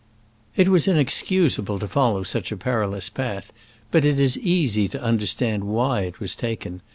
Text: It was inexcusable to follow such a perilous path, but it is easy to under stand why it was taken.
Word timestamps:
It 0.55 0.67
was 0.67 0.87
inexcusable 0.87 1.77
to 1.77 1.87
follow 1.87 2.23
such 2.23 2.51
a 2.51 2.57
perilous 2.57 3.07
path, 3.07 3.53
but 3.91 4.03
it 4.03 4.19
is 4.19 4.35
easy 4.35 4.87
to 4.87 5.05
under 5.05 5.27
stand 5.27 5.63
why 5.65 6.01
it 6.05 6.19
was 6.19 6.33
taken. 6.33 6.81